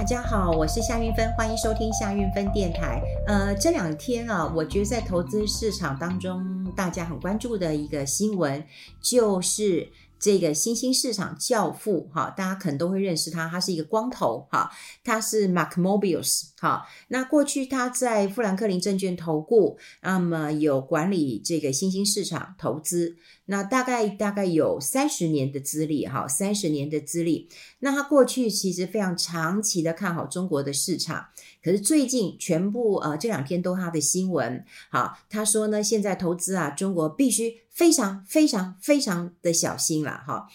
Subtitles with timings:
[0.00, 3.02] 大家好，我是夏韵芬，欢迎收听夏韵芬电台。
[3.26, 8.64] 呃，这两天啊，我觉得在投资市场当中，大家很关注的一个新闻
[9.02, 9.90] 就是。
[10.22, 14.70] 这个新兴市场教父哈，大家可能都会认识他，他是一个光头哈，
[15.02, 16.86] 他是 Mark Mobius 哈。
[17.08, 23.16] 那过去他在富兰克林证券投顾，那么有管理这个新兴市场投资，
[23.50, 27.48] 那大概大概有三十年的资历哈，三十年的资历。
[27.80, 31.26] 那他过去其实非常长期的看好中国的市场，
[31.62, 37.60] 可是最近全部呃这两天都他的新闻，好，他说呢，现在投资啊，中国必须。
[37.72, 40.46] 非常非常非常的小心了哈，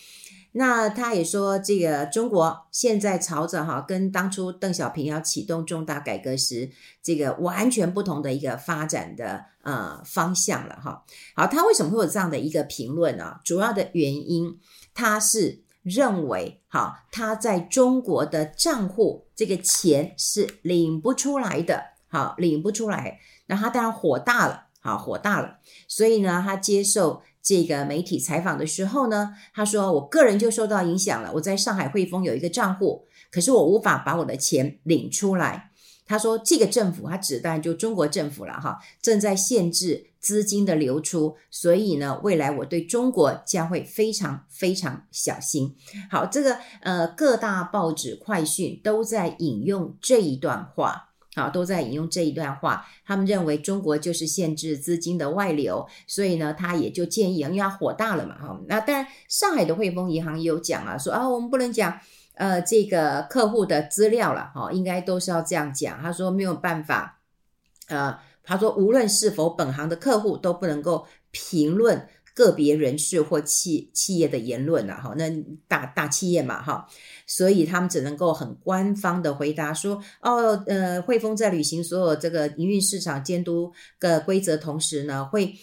[0.58, 6.70] 那他也说，这个中国现在朝着哈跟当初邓小平要启动重大改革时，
[7.04, 11.04] 这个完全不同的一个发展的呃方向了哈。
[11.36, 13.41] 好，他为什么会有这样的一个评论呢？
[13.44, 14.58] 主要的原因，
[14.94, 24.62] 他是认为哈他在中国的账户这个钱是领不出来的，好领不出来，那他当然火大了。
[24.80, 31.31] 好，火大了，所以呢，他接受这个媒体采访的时候呢，他说：“我个人就受到影响了。
[31.35, 35.69] 我在上海汇丰有一个账户，可是我无法把我的钱领出来。”
[36.07, 45.75] 他说：“这个政府，他指代就中国政府了哈，正在限制资金的流出，所以呢，未来我对中国将会非常非常小心。”
[46.09, 51.11] 好，这个呃，各大报纸快讯都在引用这一段话。
[51.36, 52.88] 好，都在引用这一段话。
[53.05, 58.59] 他们认为中国就是限制资金的外流，所以呢，他也就建议，因为他火大了嘛，哈。
[58.67, 62.00] 那当然，上海的汇丰银行也有讲啊，说啊，我们不能讲
[62.36, 66.02] 呃这个客户的资料了，哈，应该都是要这样讲。
[66.02, 67.19] 他说没有办法，
[67.89, 72.08] 呃，他说无论是否本行的客户都不能够评论。
[72.36, 75.28] 个别人士或企企业的言论了哈，那
[75.67, 76.88] 大大企业嘛哈，
[77.25, 85.56] 所以他们只能够很官方的回答说，哦，呃，汇丰在履行所有这个营运市场监督的规则同时呢，会。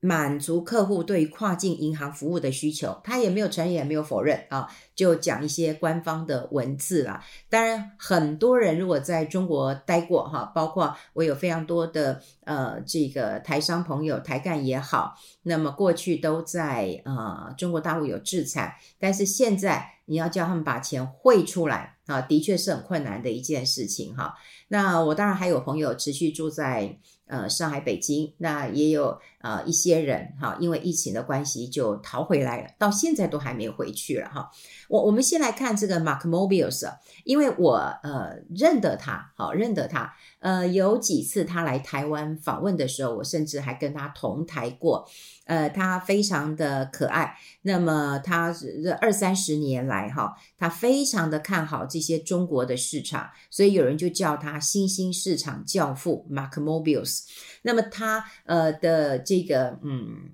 [0.00, 7.24] 满足客户对于跨境银行服务的需求，他也没有承认，也没有否认啊，就讲一些官方的文字啦。
[7.50, 24.36] 当然，很多人如果在中国待过哈，包括我有非常多的呃这个台商朋友、台干也好，那么过去都在呃中国大陆有资产，但是现在你要叫他们把钱汇出来啊，的确是很困难的一件事情哈。
[24.68, 26.98] 那我当然还有朋友持续住在。
[27.30, 34.50] 呃，上海、北京，那也有呃一些人哈，因为疫情的关系就逃回来了，到现在都还没回去了哈。
[34.88, 36.90] 我我们先来看这个 Mark Mobius，
[37.24, 45.08] 因为我呃认得他，好认得他，呃有几次他来台湾访问的时候，我甚至还跟他同台过。
[45.44, 47.34] 呃，他非常的可爱。
[47.62, 57.22] 那么他这二三十年来，哈，他非常的看好这些中国的市场，所以有人就叫他新兴市场教父 Mark Mobius。
[57.62, 60.30] 那么他呃的这个嗯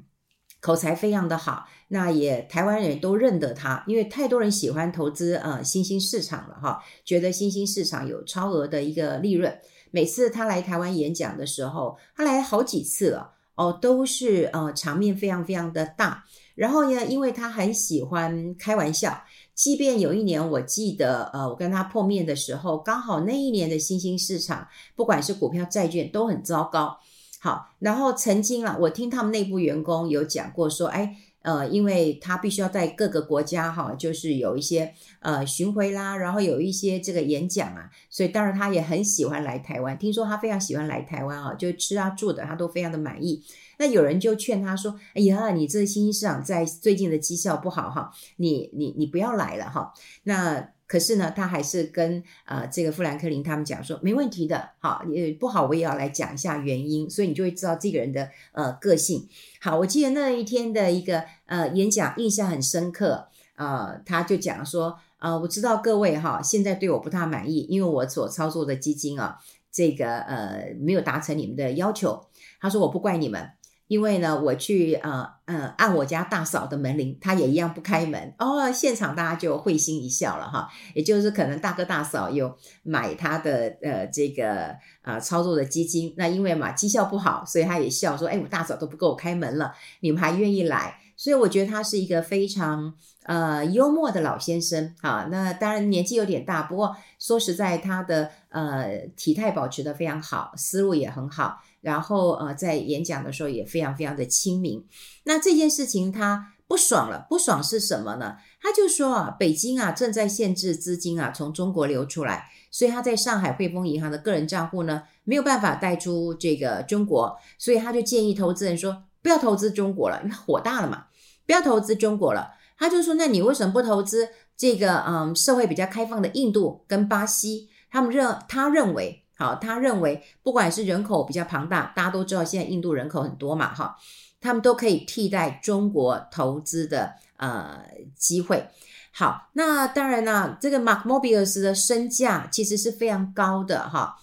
[0.61, 9.59] 口才非常的好，那也台湾人都认得他，因为太多人喜欢投资呃新兴市场了哈，觉得新兴市场有超额的一个利润。
[9.91, 13.33] 每次他来台湾演讲的时候，他来好几次了。
[13.57, 16.25] 哦，都是呃场面非常非常的大，
[16.57, 19.23] 然后呢，因为他很喜欢开玩笑，
[19.55, 24.67] 即便有一年我记得，呃，我跟他碰面的时候，刚好那一年的新兴市场，
[24.97, 26.99] 不管是股票、债券都很糟糕。
[27.45, 31.15] 好，然后曾经啊，我听他们内部员工有讲过说，哎。
[31.45, 39.99] 呃，因为他必须要在各个国家哈，就是有一些呃巡回啦，然后有一些这个演讲啊，所以当然他也很喜欢来台湾。
[39.99, 43.43] 听说他非常喜欢来台湾啊，就吃啊住的他都非常的满意。
[43.79, 49.93] 那有人就劝他说：“哎呀，你这新兴市场在最近的绩效不好哈，你你你不要来了哈。”
[50.25, 59.29] 那可是呢，他还是跟呃这个富兰克林他们讲说：“没问题的，好，也不好我也要来讲一下原因。”所以你就会知道这个人的呃个性。
[59.61, 69.39] 好，我记得那一天的一个呃演讲印象很深刻，呃，他就讲说，呃，我知道各位哈现在对我不大满意，因为我所操作的基金啊，
[69.73, 72.27] 这个呃没有达成你们的要求。
[72.61, 73.51] 他说我不怪你们。
[73.87, 78.73] 因为呢，我去呃呃按我家大嫂的门铃，他也一样不开门哦。
[78.73, 92.93] 现场大家就会心一笑了哈，也就是可能大哥大嫂有买他的呃这个呃操作的基金，那因为嘛绩效不好，所以他也笑说：“哎，我大嫂都不给我开门了，你们还愿意来？”所以我觉得他是一个非常
[93.23, 95.29] 呃幽默的老先生啊。
[95.31, 101.61] 那当然年纪有点大，不过说实在，他的呃体态保持得非常好，思路也很好。
[101.85, 104.83] 然后呃，在演讲的时候也非常非常的亲民。
[105.25, 107.27] 那这件事情他不爽了。
[107.29, 108.37] 不爽是什么呢？
[108.63, 121.05] 他就说啊，北京啊正在限制资金啊从中国流出来，所以他在上海汇丰银行的个人账户呢没有办法带出这个中国，所以他就建议投资人说不要投资中国了，因为火大了嘛，
[121.45, 122.53] 不要投资中国了。
[122.79, 127.69] 他就说，那你为什么不投资这个嗯社会比较开放的印度跟巴西？
[127.91, 129.24] 他们认他认为。
[129.37, 133.97] 好，他认为不管是人口比较庞大，大家都知道现在印度人口很多嘛，哈，
[134.41, 137.85] 他们都可以替代中国投资的呃
[138.17, 138.69] 机会。
[139.13, 144.19] 好，那当然啦，这个 Mark Mobius 的身价其实是非常高的哈，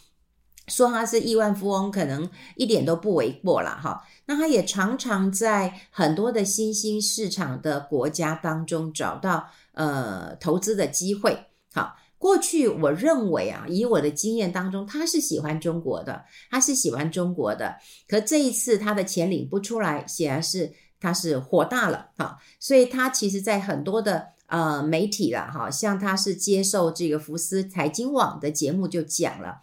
[0.68, 4.04] 说他是亿万富翁，可能一点都不为过了哈。
[4.28, 11.48] 那他也常常在很多的新兴市场的国家当中找到呃投资的机会。
[11.74, 11.98] 好。
[12.22, 17.76] 过去我认为啊，以我的经验当中，他是喜欢中国的，他是喜欢中国的。
[18.08, 22.38] 可这一次他的钱领不出来，显然是他是火大了哈。
[22.60, 29.62] 所以他其实在很多的呃媒体了哈，像他是接受这个福斯财经网的节目就讲了，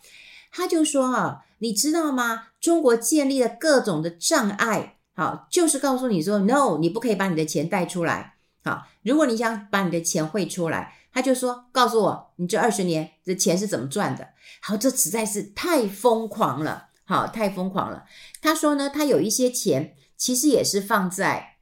[0.51, 2.49] 他就说啊，你知道吗？
[2.61, 8.35] 中国建立了各种的障碍，好，就是告诉你说，no，你不可以把你的钱带出来。
[8.65, 10.97] 好，如果你想把你的钱汇出来。
[11.13, 14.29] 他就说：“告诉我，你这二十年这钱是怎么赚的？”
[14.61, 18.05] 好，这实在是太疯狂了，好，太疯狂了。
[18.41, 21.59] 他说呢，他有一些钱其实也是放在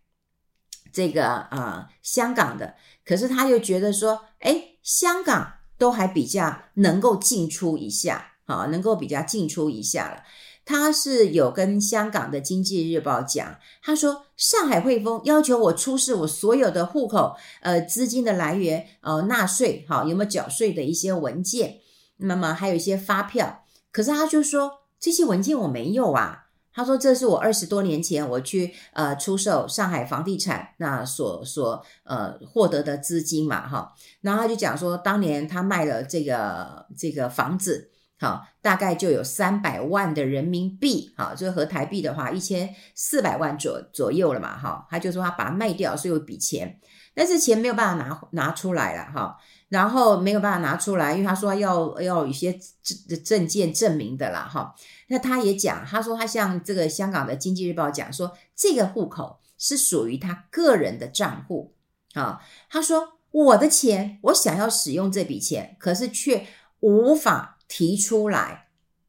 [0.93, 10.23] 这个呃香港的，可是他又觉得说，诶，香港都还比较能够进出一下，好，能够比较进出一下了。
[10.67, 21.77] 他是有跟香港的经济日报讲，他说上海汇丰要求我出示我所有的户口，呃，资金的来源，呃，纳税，好，有没有缴税的一些文件，
[22.17, 23.63] 那么还有一些发票。
[23.93, 37.93] 可是他就说这些文件我没有啊，他说这是我二十多年前我去呃出售上海房地产那所所呃获得的资金嘛，哈，然后他就讲说当年他卖了这个这个房子。
[38.19, 46.81] 好，大概就有三百万的人民币，好，就合台币的话，一千四百万左左右了嘛，哈，他就说他把它卖掉，所以有笔钱，
[47.15, 49.37] 但是钱没有办法拿拿出来了，哈，
[49.69, 54.75] 然后没有办法拿出来，因为他说要要一些证证件证明的啦，哈，
[55.09, 61.75] 那他也讲，他说他向这个香港的经济日报讲说，这个户口是属于他个人的账户，
[62.15, 62.41] 啊，
[62.71, 66.47] 他说我的钱，我想要使用这笔钱，可是却
[66.81, 67.56] 无法。
[67.69, 68.69] 提出来，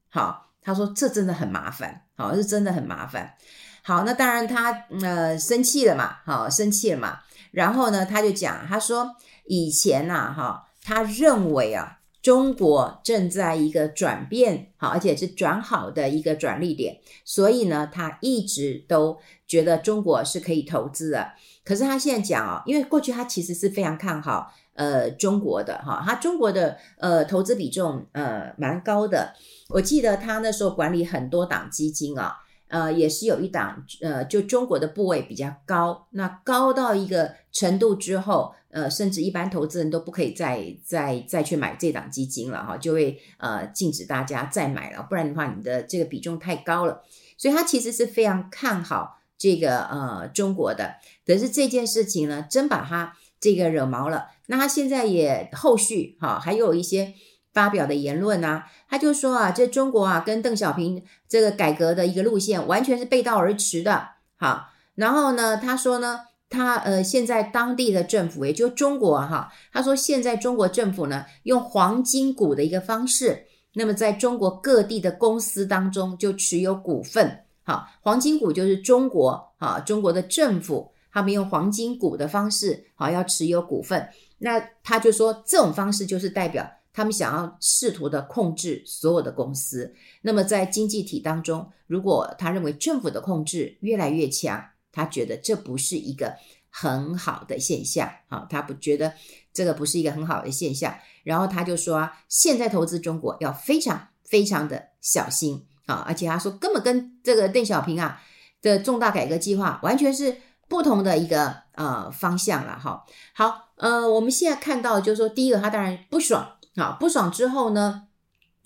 [0.09, 3.35] 好，他说这真的很麻烦，好，是真的很麻烦。
[3.83, 4.71] 好，那当然他
[5.01, 7.19] 呃生气了嘛，好，生气了嘛。
[7.51, 9.15] 然后呢，他就讲，他说
[9.45, 19.17] 以前呐、哈，他认为啊，中国正在一个转变，好，而且是转好的一个转捩点，所以呢，他一直都
[19.47, 21.31] 觉得中国是可以投资的。
[21.63, 24.53] 可是他现在讲啊，因为过去他其实是非常看好。
[24.77, 29.33] 呃，中国的哈，他中国的呃投资比重呃蛮高的。
[29.69, 32.35] 我记得他那时候管理很多档基金啊，
[32.67, 36.07] 呃，也是有一档呃，就中国的部位比较高。
[36.11, 47.01] 那高到一个程度之后，呃，甚至一般投资人都不可以再再再去买这档基金了哈，就会呃禁止大家再买了，不然的话你的这个比重太高了。
[47.35, 50.95] 所以他其实是非常看好这个呃中国的，
[51.25, 54.27] 可是这件事情呢，真把他这个惹毛了。
[54.47, 57.13] 那他现在也后续哈，还有一些
[57.53, 64.09] 发表的言论啊，他就说啊，这中国啊跟邓小平这个改革的一个路线完全是背道而驰的。
[64.37, 77.43] 好，然后呢，他说呢，他呃现在当地的政府也就中国哈，他说现在中国政府呢用黄金股的一个方式，那么在中国各地的公司当中就持有股份。
[77.63, 84.09] 好，黄金股就是中国啊，中国的政府他们用黄金股的方式好要持有股份。
[84.39, 89.95] 那他就说，这种方式就是代表他们想要试图的控制所有的公司。
[90.21, 96.35] 那么在经济体当中，如果他认为政府的控制越来越强，他觉得这不是一个
[96.69, 98.11] 很好的现象。
[98.27, 99.13] 好，他不觉得
[99.51, 100.95] 这个不是一个很好的现象。
[101.23, 108.21] 然后他就说啊，现在投资中国要非常非常的小心啊，而且他说根本跟这个邓小平啊
[108.61, 110.37] 的重大改革计划完全是
[110.67, 112.79] 不同的一个呃方向了。
[112.79, 113.63] 哈，好。
[113.77, 118.07] 呃，我们现在看到，就是说，第一个，他当然不爽啊，不爽之后呢，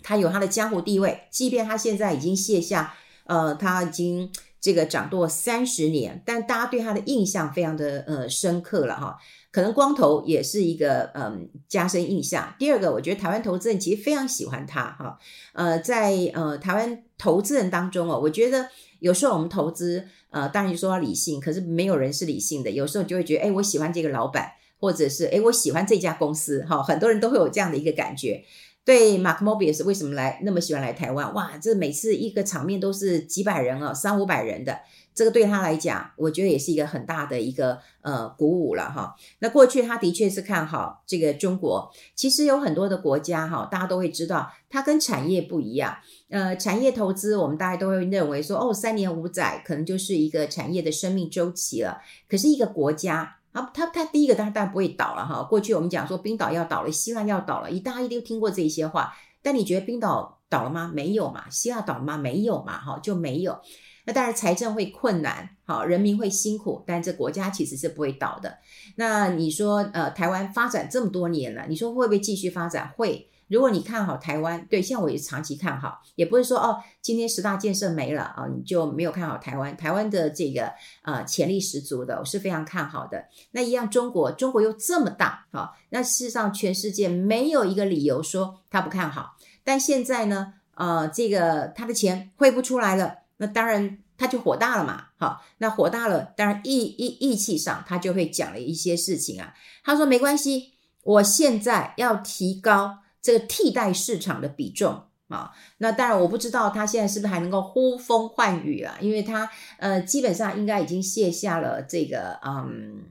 [0.01, 2.93] 他有他的江湖地位，即便他现在已经卸下，
[3.25, 4.31] 呃，他已经
[4.61, 9.17] 这个掌舵三十年，但大家对他的印象非常的呃深刻了哈。
[9.51, 12.55] 可能光头也是一个嗯、加深印象。
[12.57, 15.19] 第二个，我觉得台湾投资人其实非常喜欢他哈。
[15.53, 22.71] 呃，在呃台湾投资人当中哦，我觉得有时候我们投资，呃，当然说要理性，可是没有人是理性的。
[22.71, 28.43] 有时候就会觉得，哎，我喜欢这个老板，或者是哎，我喜欢这家公司，哈，很多人都会有这样的一个感觉。
[28.83, 31.31] 对，Mark Mobius 为什么来那么喜欢来台湾？
[31.35, 34.79] 哇，这每次一个场面都是几百人哦，三五百人的，
[35.13, 39.15] 这个对他来讲，我觉得也是一个很大的一个呃鼓舞了哈。
[39.39, 45.97] 那过去他的确是看好这个中国，其实有很多的国家哈，大家都会知道，它跟产业不一样。
[46.29, 52.01] 呃，产业投资我们大家都会认为说，哦，三年五载可能就是一个产业的生命周期了。
[52.29, 53.37] 可是一个国家。
[53.51, 55.43] 啊，他他第一个当然当然不会倒了哈。
[55.43, 59.13] 过去我们讲说冰岛要倒了，希腊要倒了，一大家一定听过这些话。
[59.41, 60.89] 但你觉得冰岛倒了吗？
[60.95, 61.49] 没有嘛。
[61.49, 62.17] 希腊倒了吗？
[62.17, 62.79] 没有嘛。
[62.79, 63.59] 哈，就没有。
[64.05, 68.57] 那当然财政会困难，好，人民会辛苦，但这国家其实是不会倒的。
[68.95, 72.93] 那你说，呃，台湾发展这么多年了，你说会不会继续发展？
[72.97, 73.27] 会。
[73.47, 79.75] 如果你看好台湾，对，像我也长期看好，也不是说哦，今天十大建设没了啊，你就没有看好台湾。
[79.75, 80.71] 台湾的这个
[81.03, 83.25] 呃潜力十足的，我是非常看好的。
[83.51, 89.35] 那一样，中国，中国又这么大，好，那事实上全世界没有一个理由说他不看好。
[89.65, 99.53] 但现在呢，呃，这个他的钱汇不出来了，那当然他就火大了嘛，好，那火大了，当然义义义气上他就会讲了一些事情啊。
[99.83, 102.99] 他说没关系，我现在要提高。
[103.23, 113.05] 这个替代市场的比重啊，那当然我不知道他现在是不是还能够呼风唤雨啊，因为他呃基本上应该已经卸下了这个嗯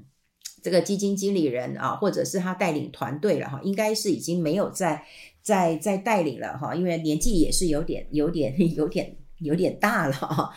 [0.60, 5.04] 这个基金经理人啊，或者是他带领团队了哈，应该是已经没有在
[5.44, 10.52] 在在带领了哈，因为年纪也是有点有点 有点有点大了。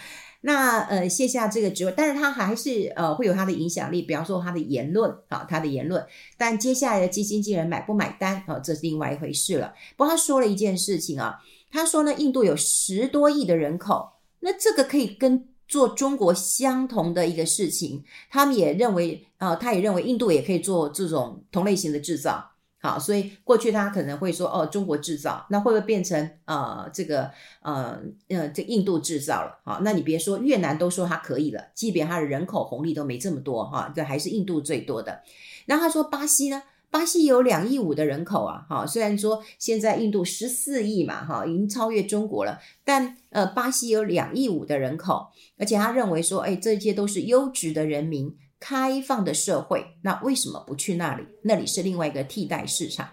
[0.46, 6.06] 那呃卸下这个职位，但是他还是呃会有他的影响力，比方说他的言论啊，他的言论。
[6.38, 9.74] 但接下来的基金经理人买不买单啊，这是另外一回事了。
[9.96, 11.40] 不过他说了一件事情啊，
[11.72, 14.10] 他说呢，印度有十多亿的人口，
[14.42, 22.52] 那这个可以跟做中国相同的一个事情，他们也认为呃，他也认为印度也可以做这种同类型的制造。
[22.84, 27.98] 好，所以过去他可能会说哦，中国制造，那会不会变成呃这个呃
[28.28, 29.58] 呃这印度制造了？
[29.64, 35.22] 好，那你别说越南都说它可以了，即便它的人口红利都没这么多哈，这还是印度最多的。
[35.66, 36.62] 然后他说巴西呢，
[36.92, 48.36] 巴西有两亿五的人口啊，哈，虽然说现在印度十四亿嘛，哈，已经超越中国了，但呃巴西有两亿五的人口，而且他认为说，哎，这些都是优质的人民。
[48.64, 51.28] 开放的社会，那为什么不去那里？
[51.42, 53.10] 那里是另外一个替代市场。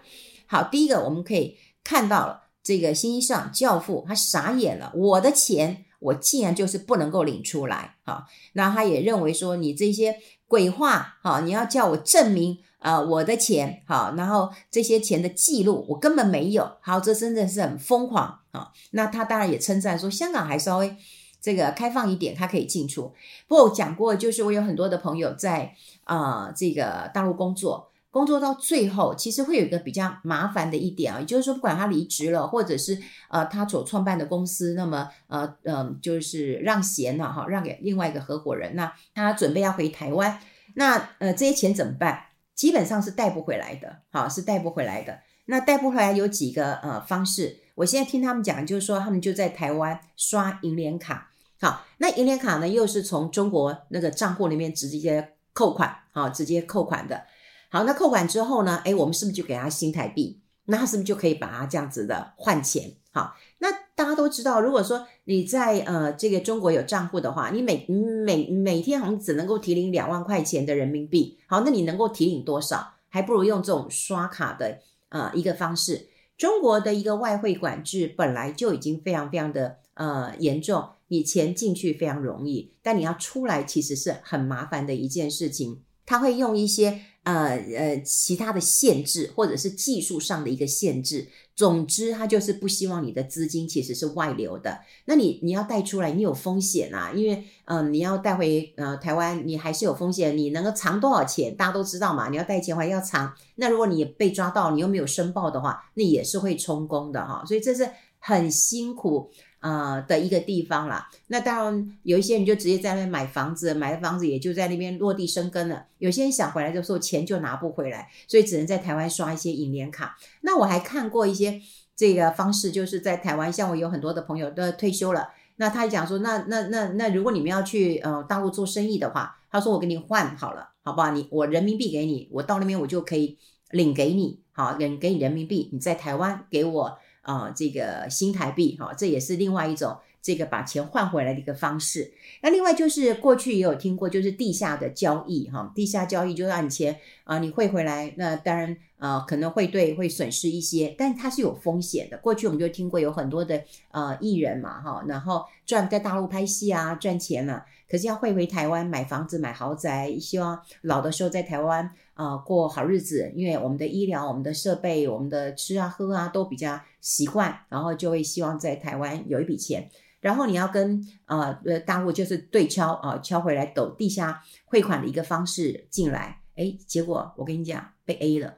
[0.47, 8.25] 好，第一个我们可以看到了，这个新一上教父他傻眼了，我的钱我竟然就是不能够领出来啊！
[8.53, 10.15] 那他也认为说，你这些
[10.47, 16.77] 鬼话啊，你要叫我证明啊、我的钱好，然后这些钱的记录我根本没有。
[16.79, 18.71] 好，这真的是很疯狂啊！
[18.91, 20.95] 那他当然也称赞说，香港还稍微。
[21.41, 23.11] 这个开放一点，他可以进出。
[23.47, 40.39] 不过我讲过，就是我有很多的朋友在啊、这个大陆工作，工作到最后，其实会有一个比较麻烦的一点啊，也就是说，不管他离职了，或者是呃他所创办的公司，那么呃嗯、呃，就是让贤了哈，让给另外一个合伙人，那他准备要回台湾，
[40.75, 42.25] 那呃这些钱怎么办？
[42.53, 45.21] 基本上是带不回来的，好，是带不回来的。
[45.45, 51.30] 那带不回来有几个呃方式，我现在听他们讲，就是说他们就在台湾刷银联卡。
[51.61, 57.21] 好，那银联卡呢，又是从中国那个账户里面直接扣款，好，直接扣款的。
[57.69, 60.41] 好，那扣款之后呢，诶，我们是不是就给他新台币？
[60.65, 62.93] 那他是不是就可以把它这样子的换钱？
[63.11, 71.37] 好，那大家都知道，如果说你在呃这个中国有账户的话，你每每每天好像只能够提领两万块钱的人民币。
[71.45, 72.93] 好，那你能够提领多少？
[73.09, 76.07] 还不如用这种刷卡的呃一个方式。
[76.37, 80.89] 中国的一个外汇管制本来就已经非常非常的呃严重。
[81.11, 85.81] 你钱进去非常容易，但你要出来其实是很麻烦的一件事情。
[86.05, 91.27] 他会用一些呃呃其他的限制，或者是技术上的一个限制。
[91.53, 94.79] 总之，他就是不希望你的资金其实是外流的。
[95.05, 100.37] 那你你要带出来，你有风险啊，因为嗯、你要带回呃台湾，你还是有风险。
[100.37, 102.29] 你能够藏多少钱，大家都知道嘛。
[102.29, 107.43] 你要带钱回来要藏，那如果你被抓到，你又没有申报的话，那也是会充公的哈。
[107.45, 109.29] 所以这是很辛苦。
[109.61, 115.85] 呃、的一个地方啦，那当然有一些人就直接在那边买房子，买了房子也就在那边落地生根了。
[115.99, 120.17] 有些人想回来的时候钱就拿不回来，所以只能在台湾刷一些银联卡。
[120.41, 121.61] 那我还看过一些
[121.95, 131.11] 这个方式，就是在台湾，像我有很多的朋友都退休了，那他讲说，那那那那如果你们要去呃大陆做生意的话，他说我给你换好了，好不好？
[131.11, 133.37] 你我人民币给你，我到那边我就可以
[133.69, 136.97] 领给你，好，领给你人民币，你在台湾给我。
[137.21, 142.13] 啊、呃，这个新台币哈，这也是另外一种这个把钱换回来的一个方式。
[142.41, 152.17] 那另外就是过去也有听过，就是地下的交易哈，地下交易就是让你钱啊，你汇回来，那当然呃可能会对会损失一些，但它是有风险的。
[152.17, 169.89] 过去我们就听过有很多的呃艺人嘛哈，然后赚在大陆拍戏啊赚钱了，可是要汇回台湾买房子买豪宅，希望老的时候在台湾啊、呃、过好日子，因为我们的医疗、我们的设备、我们的吃啊喝啊都比较习惯，然后就会希望在台湾有一笔钱。
[170.21, 178.55] 然后你要跟呃呃大陆就是对敲啊、敲回来抖地下汇款的一个方式进来，诶，结果我跟你讲被 A 了，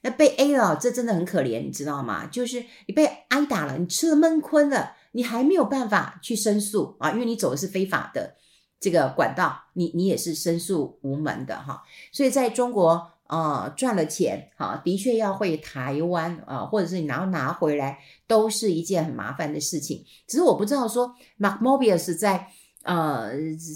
[0.00, 2.26] 那被 A 了，这真的很可怜，你知道吗？
[2.26, 8.34] 就是你被挨打了，你吃了闷亏了，你还没有办法去申诉啊，因为你走的是非法的
[8.80, 13.13] 这个管道，你你也是申诉无门的哈，所以在中国。
[13.26, 20.04] 啊、呃，赚了钱，哈，的确要回台湾啊、或者是你拿拿回来，都是一件很麻烦的事情。
[20.26, 22.48] 只是我不知道说，Mark Mobius 在
[22.82, 23.32] 呃，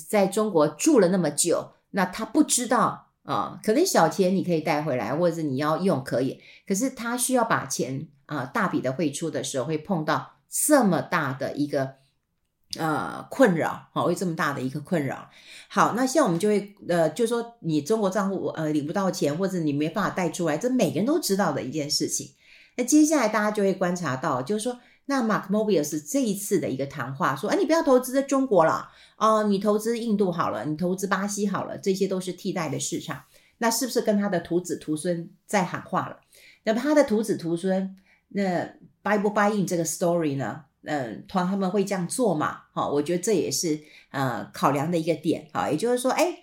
[0.08, 11.96] 在中国住了那么久，那他不知道啊、可能小钱你可以带回来，或者你要用可以，可是他需要把钱啊、大笔的汇出的时候，会碰到这么大的一个。
[12.76, 15.30] 呃，困扰，好，会这么大的一个困扰。
[15.68, 22.30] 好，那像我们就会，呃，就说你中国账户呃领不到钱，或者你没办法带出来，这每个人都知道的一件事情。
[22.76, 33.24] 那接下来大家就会观察到，就是说，那 Mark Mobius 这一次的一个谈话，说，哎，你不要投资在中国了，啊、呃，你投资印度好了，你投资巴西好了，这些都是替代的市场。
[33.60, 36.18] 那是不是跟他的徒子徒孙在喊话了？
[36.64, 37.96] 那么他的徒子徒孙，
[38.28, 40.66] 那 buy 不 buy in 这个 story 呢？
[40.88, 42.62] 嗯，他他们会这样做嘛？
[42.72, 43.78] 哈，我觉得这也是
[44.10, 45.70] 呃考量的一个点哈。
[45.70, 46.34] 也就是说，哎，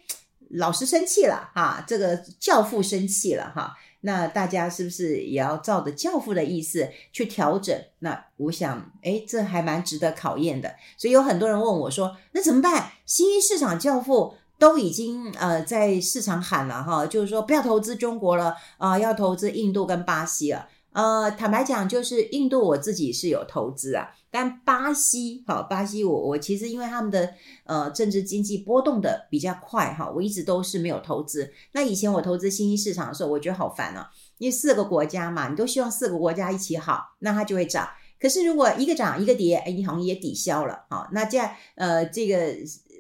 [0.51, 7.75] 老师生气了哈，这个教父生气了哈，那大家是不是也要照着教父的意思去调整？
[7.99, 10.75] 那我想，哎，这还蛮值得考验的。
[10.95, 12.91] 所以有很多人问我说，那怎么办？
[13.07, 20.67] 新兴市场教父都已经呃在市场喊了哈，就是说不要投资中国了啊，要投资印度跟巴西了。
[20.95, 24.15] 呃，坦白讲，就是印度我自己是有投资啊。
[24.31, 27.33] 但巴西，好，巴西我，我其实因为他们的
[27.65, 31.51] 呃政治经济波动的比较快哈，我一直都是没有投资。
[31.73, 37.89] 那以前我投资新兴市场的时候，我觉得好烦啊，因为四个国家嘛，你都希望四个国家一起好，那它就会涨。
[38.17, 41.09] 可是如果一个涨一个跌，哎，你好像也抵消了啊。
[41.11, 42.37] 那这样呃，这个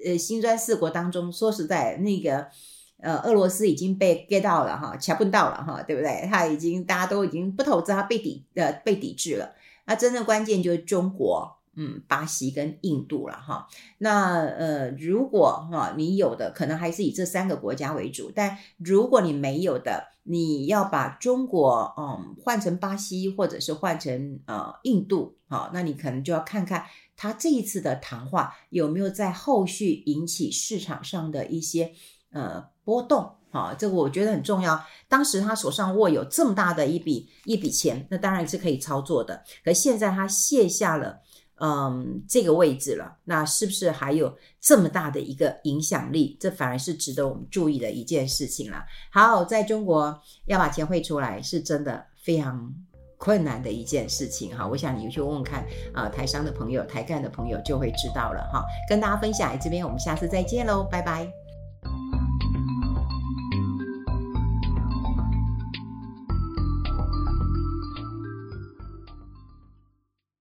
[0.05, 2.47] 呃新专四国当中，说实在，那个
[2.97, 6.27] 呃俄罗斯已经被 get 到了哈，掐不到了哈，对不对？
[6.31, 9.53] 他已经大家都已经不投资，他被抵呃被抵制了。
[9.85, 13.67] 那真正关键就是中国，嗯，巴西跟印度了哈。
[13.99, 31.91] 那呃，如果哈你有的可能还是以这三个国家为主，但如果你没有的，你要把中国嗯换成巴西或者是换成呃印度，好，那你可能就要看看他这一次的谈话有没有在后续引起市场上的一些
[32.31, 33.29] 呃波动。
[33.51, 34.77] 啊，这个我觉得很重要。
[35.07, 39.41] 当时他手上握有这么大的一笔一笔钱，那当然是可以操作的。
[39.63, 41.17] 可现在他卸下了，
[41.61, 46.35] 嗯，这个位置了，那是不是还有这么大的一个影响力？
[46.37, 48.83] 这反而是值得我们注意的一件事情了。
[49.09, 52.69] 好，在中国要把钱汇出来，是真的非常
[53.17, 54.67] 困难的一件事情哈。
[54.67, 58.65] 我想你去问问看啊，台商的朋友、台干的朋友就会知道了哈。
[58.89, 61.44] 跟大家分享，这边我们下次再见喽，拜拜。